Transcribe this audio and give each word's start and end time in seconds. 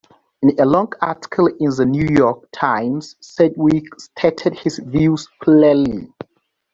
In 0.41 0.59
a 0.59 0.65
long 0.65 0.91
article 1.01 1.45
in 1.59 1.69
the 1.75 1.85
New 1.85 2.07
York 2.09 2.49
Times, 2.51 3.17
Sedgwick 3.21 3.83
stated 3.99 4.55
his 4.55 4.79
views 4.79 5.27
plainly. 5.43 6.11